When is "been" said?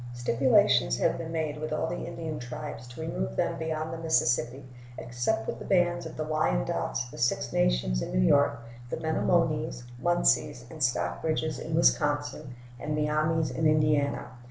1.19-1.31